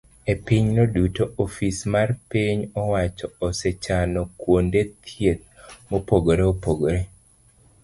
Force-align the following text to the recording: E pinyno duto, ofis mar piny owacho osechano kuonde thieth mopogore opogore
E 0.33 0.35
pinyno 0.45 0.85
duto, 0.93 1.27
ofis 1.43 1.81
mar 1.95 2.13
piny 2.31 2.63
owacho 2.83 3.27
osechano 3.47 4.21
kuonde 4.41 4.79
thieth 5.05 5.43
mopogore 5.89 6.43
opogore 6.53 6.99